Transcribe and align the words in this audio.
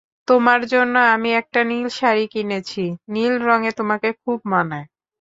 তোমার 0.27 0.61
জন্য 0.65 0.95
আমি 1.13 1.29
একটা 1.41 1.59
নীল 1.63 1.87
শাড়ি 1.97 2.25
কিনেছি, 2.27 2.83
নীল 3.13 3.33
রঙে 3.47 3.71
তোমাকে 3.79 4.09
খুব 4.21 4.37
মানায়। 4.51 4.87